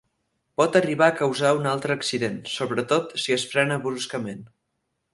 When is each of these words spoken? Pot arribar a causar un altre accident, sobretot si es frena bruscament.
Pot 0.61 0.77
arribar 0.79 1.09
a 1.11 1.15
causar 1.19 1.51
un 1.59 1.69
altre 1.73 1.97
accident, 1.97 2.41
sobretot 2.57 3.17
si 3.27 3.39
es 3.39 3.49
frena 3.55 3.81
bruscament. 3.89 4.47